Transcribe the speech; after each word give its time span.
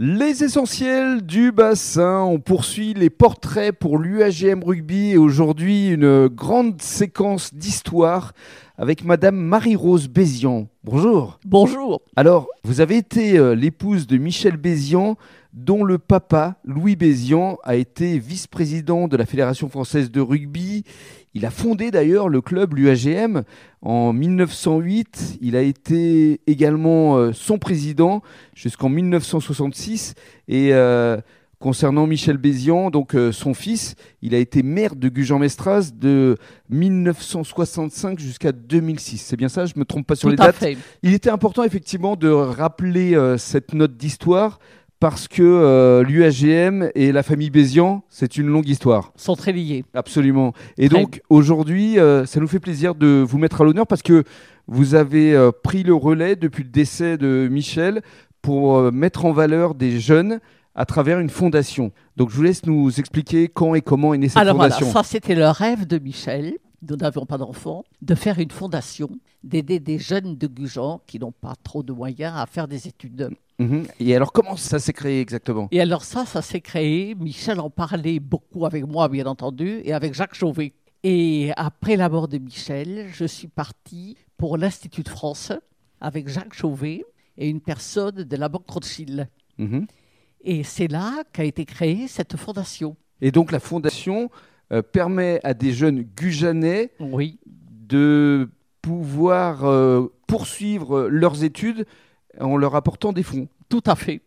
Les 0.00 0.44
essentiels 0.44 1.22
du 1.22 1.50
bassin, 1.50 2.20
on 2.20 2.38
poursuit 2.38 2.94
les 2.94 3.10
portraits 3.10 3.76
pour 3.76 3.98
l'UAGM 3.98 4.62
Rugby 4.62 5.10
et 5.10 5.16
aujourd'hui 5.16 5.88
une 5.88 6.28
grande 6.28 6.80
séquence 6.80 7.52
d'histoire 7.52 8.32
avec 8.76 9.04
Madame 9.04 9.34
Marie-Rose 9.34 10.06
Bézian. 10.06 10.68
Bonjour. 10.84 11.40
Bonjour. 11.44 12.00
Alors, 12.14 12.46
vous 12.62 12.80
avez 12.80 12.96
été 12.96 13.38
euh, 13.38 13.56
l'épouse 13.56 14.06
de 14.06 14.18
Michel 14.18 14.56
Bézian, 14.56 15.16
dont 15.52 15.82
le 15.82 15.98
papa, 15.98 16.60
Louis 16.64 16.94
Bézian, 16.94 17.58
a 17.64 17.74
été 17.74 18.20
vice-président 18.20 19.08
de 19.08 19.16
la 19.16 19.26
Fédération 19.26 19.68
française 19.68 20.12
de 20.12 20.20
rugby. 20.20 20.84
Il 21.38 21.46
a 21.46 21.52
fondé 21.52 21.92
d'ailleurs 21.92 22.28
le 22.28 22.40
club, 22.40 22.74
l'UAGM, 22.74 23.42
en 23.80 24.12
1908. 24.12 25.38
Il 25.40 25.54
a 25.54 25.62
été 25.62 26.40
également 26.48 27.16
euh, 27.16 27.32
son 27.32 27.58
président 27.58 28.22
jusqu'en 28.56 28.88
1966. 28.88 30.14
Et 30.48 30.74
euh, 30.74 31.18
concernant 31.60 32.08
Michel 32.08 32.38
Bézian, 32.38 32.90
donc 32.90 33.14
euh, 33.14 33.30
son 33.30 33.54
fils, 33.54 33.94
il 34.20 34.34
a 34.34 34.38
été 34.38 34.64
maire 34.64 34.96
de 34.96 35.08
Gujan-Mestras 35.08 35.92
de 35.94 36.36
1965 36.70 38.18
jusqu'à 38.18 38.50
2006. 38.50 39.18
C'est 39.18 39.36
bien 39.36 39.48
ça? 39.48 39.64
Je 39.64 39.74
me 39.76 39.84
trompe 39.84 40.08
pas 40.08 40.16
sur 40.16 40.26
Tout 40.26 40.30
les 40.30 40.36
dates? 40.36 40.56
fait. 40.56 40.76
il 41.04 41.14
était 41.14 41.30
important 41.30 41.62
effectivement 41.62 42.16
de 42.16 42.28
rappeler 42.28 43.14
euh, 43.14 43.38
cette 43.38 43.74
note 43.74 43.96
d'histoire 43.96 44.58
parce 45.00 45.28
que 45.28 45.42
euh, 45.42 46.02
l'UAGM 46.02 46.90
et 46.94 47.12
la 47.12 47.22
famille 47.22 47.50
Bézian, 47.50 48.02
c'est 48.08 48.36
une 48.36 48.48
longue 48.48 48.68
histoire. 48.68 49.12
Sont 49.16 49.36
très 49.36 49.52
liés. 49.52 49.84
Absolument. 49.94 50.52
Et 50.76 50.88
Très 50.88 50.98
donc 50.98 51.22
aujourd'hui, 51.30 51.98
euh, 51.98 52.26
ça 52.26 52.40
nous 52.40 52.48
fait 52.48 52.58
plaisir 52.60 52.94
de 52.94 53.24
vous 53.26 53.38
mettre 53.38 53.60
à 53.60 53.64
l'honneur 53.64 53.86
parce 53.86 54.02
que 54.02 54.24
vous 54.66 54.94
avez 54.94 55.34
euh, 55.34 55.50
pris 55.52 55.82
le 55.82 55.94
relais 55.94 56.36
depuis 56.36 56.64
le 56.64 56.70
décès 56.70 57.16
de 57.16 57.48
Michel 57.50 58.02
pour 58.42 58.76
euh, 58.76 58.90
mettre 58.90 59.24
en 59.24 59.32
valeur 59.32 59.74
des 59.74 60.00
jeunes 60.00 60.40
à 60.74 60.84
travers 60.84 61.18
une 61.20 61.30
fondation. 61.30 61.92
Donc 62.16 62.30
je 62.30 62.36
vous 62.36 62.42
laisse 62.42 62.66
nous 62.66 62.98
expliquer 63.00 63.48
quand 63.48 63.74
et 63.74 63.80
comment 63.80 64.14
est 64.14 64.18
née 64.18 64.28
cette 64.28 64.38
Alors 64.38 64.56
voilà, 64.56 64.74
fondation. 64.74 64.92
ça 64.92 65.04
c'était 65.04 65.34
le 65.34 65.48
rêve 65.48 65.86
de 65.86 65.98
Michel. 65.98 66.54
Nous 66.82 66.96
n'avions 66.96 67.26
pas 67.26 67.38
d'enfants, 67.38 67.84
de 68.02 68.14
faire 68.14 68.38
une 68.38 68.50
fondation, 68.50 69.10
d'aider 69.42 69.80
des 69.80 69.98
jeunes 69.98 70.36
de 70.36 70.46
Gujan 70.46 71.00
qui 71.06 71.18
n'ont 71.18 71.32
pas 71.32 71.54
trop 71.62 71.82
de 71.82 71.92
moyens 71.92 72.34
à 72.36 72.46
faire 72.46 72.68
des 72.68 72.86
études. 72.86 73.30
Mhm. 73.58 73.86
Et 73.98 74.14
alors 74.14 74.32
comment 74.32 74.56
ça 74.56 74.78
s'est 74.78 74.92
créé 74.92 75.20
exactement? 75.20 75.68
Et 75.72 75.80
alors 75.80 76.04
ça, 76.04 76.24
ça 76.24 76.42
s'est 76.42 76.60
créé. 76.60 77.14
Michel 77.16 77.58
en 77.58 77.70
parlait 77.70 78.20
beaucoup 78.20 78.64
avec 78.64 78.86
moi, 78.86 79.08
bien 79.08 79.26
entendu, 79.26 79.80
et 79.84 79.92
avec 79.92 80.14
Jacques 80.14 80.34
Chauvet. 80.34 80.72
Et 81.02 81.50
après 81.56 81.96
la 81.96 82.08
mort 82.08 82.28
de 82.28 82.38
Michel, 82.38 83.08
je 83.12 83.24
suis 83.24 83.48
partie 83.48 84.16
pour 84.36 84.56
l'Institut 84.56 85.02
de 85.02 85.08
France 85.08 85.52
avec 86.00 86.28
Jacques 86.28 86.54
Chauvet 86.54 87.04
et 87.36 87.48
une 87.48 87.60
personne 87.60 88.22
de 88.22 88.36
la 88.36 88.48
Banque 88.48 88.68
Rothschild. 88.68 89.28
Mhm. 89.58 89.86
Et 90.42 90.62
c'est 90.62 90.88
là 90.88 91.24
qu'a 91.32 91.44
été 91.44 91.64
créée 91.64 92.06
cette 92.06 92.36
fondation. 92.36 92.96
Et 93.20 93.32
donc 93.32 93.50
la 93.50 93.58
fondation 93.58 94.30
euh, 94.72 94.82
permet 94.82 95.40
à 95.44 95.54
des 95.54 95.72
jeunes 95.72 96.02
gujanais 96.02 96.90
Oui, 97.00 97.38
de 97.46 98.48
pouvoir 98.82 99.64
euh, 99.64 100.06
poursuivre 100.26 101.08
leurs 101.08 101.44
études 101.44 101.86
en 102.40 102.56
leur 102.56 102.74
apportant 102.74 103.12
des 103.12 103.22
fonds. 103.22 103.48
tout 103.68 103.82
à 103.86 103.94
fait. 103.96 104.20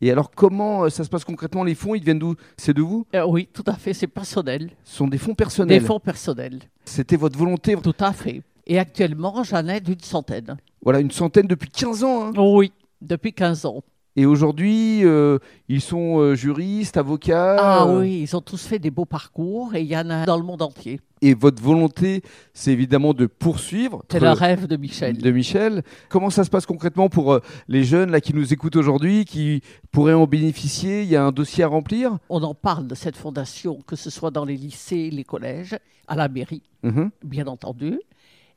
Et 0.00 0.10
alors 0.10 0.30
comment 0.32 0.84
euh, 0.84 0.88
ça 0.90 1.04
se 1.04 1.08
passe 1.08 1.24
concrètement 1.24 1.64
Les 1.64 1.74
fonds, 1.74 1.94
ils 1.94 2.02
viennent 2.04 2.18
d'où? 2.18 2.34
C'est 2.56 2.74
de 2.74 2.82
vous? 2.82 3.06
Euh, 3.14 3.24
oui, 3.26 3.48
tout 3.52 3.62
à 3.66 3.74
fait, 3.74 3.94
c'est 3.94 4.06
personnel. 4.08 4.70
Ce 4.84 4.96
sont 4.96 5.08
des 5.08 5.18
fonds 5.18 5.34
personnels. 5.34 5.80
Des 5.80 5.86
fonds 5.86 6.00
personnels. 6.00 6.58
C'était 6.84 7.16
votre 7.16 7.38
volonté? 7.38 7.74
Tout 7.82 7.94
à 8.00 8.12
fait. 8.12 8.42
Et 8.66 8.78
actuellement, 8.78 9.42
j'en 9.44 9.66
ai 9.68 9.80
d'une 9.80 10.00
centaine. 10.00 10.56
Voilà, 10.82 11.00
une 11.00 11.10
centaine 11.10 11.46
depuis 11.46 11.70
15 11.70 12.04
ans. 12.04 12.26
hein. 12.26 12.32
Oui, 12.36 12.72
depuis 13.00 13.32
15 13.32 13.64
ans. 13.66 13.82
Et 14.16 14.26
aujourd'hui, 14.26 15.04
euh, 15.04 15.38
ils 15.68 15.80
sont 15.80 16.18
euh, 16.20 16.34
juristes, 16.36 16.96
avocats. 16.96 17.56
Ah 17.58 17.84
euh, 17.86 18.00
oui, 18.00 18.20
ils 18.22 18.36
ont 18.36 18.40
tous 18.40 18.64
fait 18.64 18.78
des 18.78 18.92
beaux 18.92 19.06
parcours 19.06 19.74
et 19.74 19.80
il 19.80 19.88
y 19.88 19.96
en 19.96 20.08
a 20.08 20.24
dans 20.24 20.36
le 20.36 20.44
monde 20.44 20.62
entier. 20.62 21.00
Et 21.20 21.34
votre 21.34 21.60
volonté, 21.60 22.22
c'est 22.52 22.70
évidemment 22.70 23.12
de 23.12 23.26
poursuivre. 23.26 24.04
C'est 24.10 24.20
le 24.20 24.30
rêve 24.30 24.66
de 24.68 24.76
Michel. 24.76 25.18
de 25.18 25.30
Michel. 25.32 25.82
Comment 26.10 26.30
ça 26.30 26.44
se 26.44 26.50
passe 26.50 26.64
concrètement 26.66 27.08
pour 27.08 27.40
les 27.66 27.82
jeunes 27.82 28.10
là, 28.12 28.20
qui 28.20 28.34
nous 28.34 28.52
écoutent 28.52 28.76
aujourd'hui, 28.76 29.24
qui 29.24 29.62
pourraient 29.90 30.12
en 30.12 30.26
bénéficier? 30.26 31.02
Il 31.02 31.08
y 31.08 31.16
a 31.16 31.24
un 31.24 31.32
dossier 31.32 31.64
à 31.64 31.68
remplir? 31.68 32.18
On 32.28 32.42
en 32.42 32.54
parle 32.54 32.86
de 32.86 32.94
cette 32.94 33.16
fondation, 33.16 33.80
que 33.86 33.96
ce 33.96 34.10
soit 34.10 34.30
dans 34.30 34.44
les 34.44 34.56
lycées, 34.56 35.10
les 35.10 35.24
collèges, 35.24 35.76
à 36.06 36.14
la 36.14 36.28
mairie, 36.28 36.62
Mhm. 36.82 37.10
bien 37.24 37.46
entendu. 37.46 37.98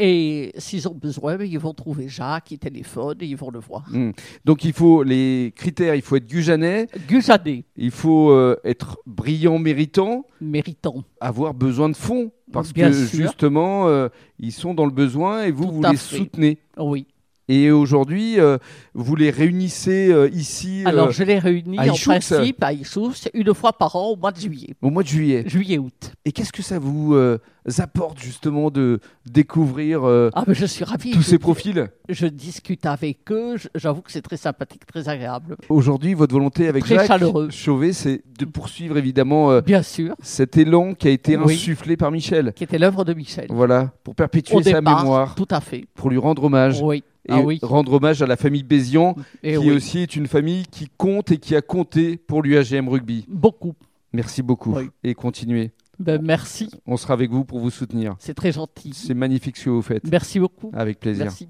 Et 0.00 0.52
s'ils 0.58 0.86
ont 0.88 0.94
besoin, 0.94 1.36
ben, 1.36 1.48
ils 1.50 1.58
vont 1.58 1.74
trouver 1.74 2.08
Jacques, 2.08 2.52
ils 2.52 2.58
téléphonent 2.58 3.16
et 3.20 3.26
ils 3.26 3.36
vont 3.36 3.50
le 3.50 3.58
voir. 3.58 3.84
Mm. 3.90 4.12
Donc 4.44 4.64
il 4.64 4.72
faut 4.72 5.02
les 5.02 5.52
critères, 5.56 5.94
il 5.96 6.02
faut 6.02 6.14
être 6.16 6.26
gujanais, 6.28 6.86
Gujadet, 7.08 7.64
il 7.76 7.90
faut 7.90 8.30
euh, 8.30 8.56
être 8.64 8.98
brillant, 9.06 9.58
méritant, 9.58 10.24
méritant. 10.40 11.02
avoir 11.20 11.52
besoin 11.52 11.88
de 11.88 11.96
fonds 11.96 12.30
parce 12.52 12.72
Bien 12.72 12.90
que 12.90 13.06
sûr. 13.06 13.26
justement 13.26 13.88
euh, 13.88 14.08
ils 14.38 14.52
sont 14.52 14.72
dans 14.72 14.86
le 14.86 14.92
besoin 14.92 15.42
et 15.42 15.50
vous 15.50 15.64
Tout 15.64 15.72
vous 15.72 15.82
les 15.82 15.96
fait. 15.96 16.16
soutenez. 16.16 16.58
Oui. 16.78 17.06
Et 17.50 17.70
aujourd'hui 17.70 18.38
euh, 18.38 18.58
vous 18.94 19.16
les 19.16 19.30
réunissez 19.30 20.12
euh, 20.12 20.28
ici 20.32 20.82
euh, 20.84 20.88
Alors, 20.88 21.10
je 21.12 21.22
les 21.24 21.38
réunis 21.38 21.78
à 21.78 21.90
en 21.92 21.94
principe 21.96 22.62
à 22.62 22.72
Ixous 22.74 23.12
une 23.32 23.54
fois 23.54 23.72
par 23.72 23.96
an 23.96 24.08
au 24.10 24.16
mois 24.16 24.32
de 24.32 24.38
juillet. 24.40 24.74
au 24.82 24.90
mois 24.90 25.02
de 25.02 25.08
juillet. 25.08 25.44
Juillet-août. 25.46 26.12
Et 26.26 26.32
qu'est-ce 26.32 26.52
que 26.52 26.62
ça 26.62 26.78
vous 26.78 27.14
euh, 27.14 27.38
apporte 27.78 28.18
justement 28.20 28.70
de 28.70 29.00
découvrir 29.24 30.04
euh, 30.04 30.28
Ah, 30.34 30.44
mais 30.46 30.54
je 30.54 30.66
suis 30.66 30.84
ravie. 30.84 31.12
tous 31.12 31.22
Je- 31.22 31.26
ces 31.26 31.38
profils? 31.38 31.88
Je 32.10 32.26
discute 32.26 32.84
avec 32.84 33.18
eux. 33.30 33.56
Je- 33.56 33.68
J'avoue 33.74 34.02
que 34.02 34.12
c'est 34.12 34.20
très 34.22 34.36
sympathique, 34.36 34.84
très 34.86 35.08
agréable. 35.08 35.56
Aujourd'hui, 35.70 36.12
votre 36.14 36.34
volonté 36.34 36.68
avec 36.68 36.84
Très 36.84 36.96
Jacques 36.96 37.06
chaleureux. 37.06 37.48
Chauvet, 37.50 37.92
c'est 37.94 38.22
de 38.38 38.44
poursuivre 38.44 38.98
évidemment 38.98 39.50
euh, 39.52 39.60
Bien 39.62 39.82
sûr, 39.82 40.14
cet 40.20 40.58
élan 40.58 40.92
qui 40.94 41.08
a 41.08 41.10
été 41.12 41.36
Oui. 41.38 41.54
insufflé 41.54 41.96
par 41.96 42.10
Michel. 42.10 42.52
qui 42.54 42.64
était 42.64 42.78
l'œuvre 42.78 43.04
de 43.06 43.14
Michel. 43.14 43.46
Voilà, 43.48 43.90
pour 44.04 44.14
perpétuer 44.14 44.54
Au 44.56 44.62
sa 44.62 44.74
départ, 44.80 45.02
mémoire, 45.02 45.34
tout 45.34 45.48
à 45.50 45.60
fait. 45.62 45.86
pour 45.94 46.10
lui 46.10 46.18
rendre 46.18 46.44
hommage. 46.44 46.80
Oui. 46.82 47.02
Et 47.28 47.32
Ah 47.32 47.40
oui. 47.40 47.58
rendre 47.62 47.92
hommage 47.94 48.22
à 48.22 48.26
la 48.26 48.36
famille 48.36 48.62
Bézian, 48.62 49.14
Et 49.42 49.52
qui 49.52 49.58
oui. 49.58 49.70
aussi 49.70 49.98
est 49.98 50.16
une 50.16 50.26
famille 50.26 50.64
qui 50.70 50.88
compte 50.96 51.30
et 51.30 51.38
qui 51.38 51.54
a 51.54 51.60
compté 51.62 52.16
pour 52.16 52.42
l'UAGM 52.42 52.88
Rugby. 52.88 53.26
Beaucoup. 53.28 53.74
Merci 54.12 54.42
beaucoup 54.42 54.74
Oui. 54.74 54.88
et 55.04 55.14
continuez. 55.14 55.72
Ben, 55.98 56.22
merci. 56.22 56.70
On 56.86 56.96
sera 56.96 57.14
avec 57.14 57.30
vous 57.30 57.44
pour 57.44 57.58
vous 57.58 57.70
soutenir. 57.70 58.14
C'est 58.20 58.34
très 58.34 58.52
gentil. 58.52 58.92
C'est 58.94 59.14
magnifique 59.14 59.56
ce 59.56 59.64
que 59.66 59.70
vous 59.70 59.82
faites. 59.82 60.08
Merci 60.10 60.38
beaucoup. 60.40 60.70
Avec 60.72 61.00
plaisir. 61.00 61.24
Merci. 61.24 61.48